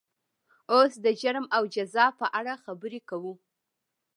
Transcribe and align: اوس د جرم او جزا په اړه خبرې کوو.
اوس 0.73 0.91
د 1.03 1.05
جرم 1.21 1.45
او 1.55 1.63
جزا 1.75 2.05
په 2.19 2.25
اړه 2.39 2.53
خبرې 2.63 2.99
کوو. 3.09 3.33